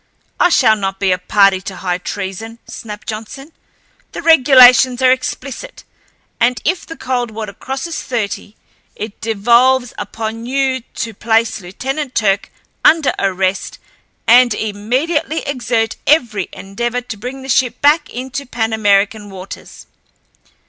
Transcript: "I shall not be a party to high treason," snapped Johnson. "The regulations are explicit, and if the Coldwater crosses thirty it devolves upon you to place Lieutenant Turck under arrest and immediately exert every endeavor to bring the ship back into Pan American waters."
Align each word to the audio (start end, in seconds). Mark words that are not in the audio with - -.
"I 0.39 0.49
shall 0.49 0.75
not 0.75 0.99
be 0.99 1.11
a 1.11 1.19
party 1.19 1.61
to 1.61 1.75
high 1.75 1.99
treason," 1.99 2.57
snapped 2.67 3.05
Johnson. 3.07 3.51
"The 4.13 4.23
regulations 4.23 4.99
are 5.03 5.11
explicit, 5.11 5.83
and 6.39 6.59
if 6.65 6.87
the 6.87 6.97
Coldwater 6.97 7.53
crosses 7.53 8.01
thirty 8.01 8.55
it 8.95 9.21
devolves 9.21 9.93
upon 9.99 10.47
you 10.47 10.81
to 10.95 11.13
place 11.13 11.61
Lieutenant 11.61 12.15
Turck 12.15 12.49
under 12.83 13.13
arrest 13.19 13.77
and 14.25 14.55
immediately 14.55 15.43
exert 15.45 15.97
every 16.07 16.49
endeavor 16.51 17.01
to 17.01 17.15
bring 17.15 17.43
the 17.43 17.47
ship 17.47 17.79
back 17.81 18.09
into 18.09 18.47
Pan 18.47 18.73
American 18.73 19.29
waters." 19.29 19.85